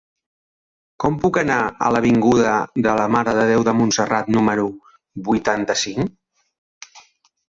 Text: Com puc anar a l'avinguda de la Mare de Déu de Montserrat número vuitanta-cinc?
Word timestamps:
Com 1.01 1.17
puc 1.25 1.35
anar 1.41 1.57
a 1.87 1.91
l'avinguda 1.95 2.53
de 2.87 2.95
la 2.99 3.05
Mare 3.15 3.35
de 3.39 3.43
Déu 3.51 3.65
de 3.67 3.75
Montserrat 3.81 4.31
número 4.37 4.63
vuitanta-cinc? 5.29 6.97